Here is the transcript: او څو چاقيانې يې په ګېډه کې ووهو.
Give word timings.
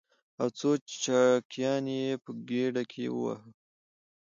او 0.41 0.47
څو 0.59 0.69
چاقيانې 1.01 1.95
يې 2.05 2.13
په 2.23 2.31
ګېډه 2.49 2.83
کې 2.91 3.03
ووهو. 3.11 3.35